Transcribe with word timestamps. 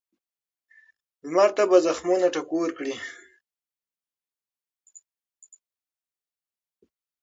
لمر 1.27 1.49
به 1.69 1.77
زخمونه 1.85 2.27
ټکور 2.35 2.69
کړي. 2.77 2.93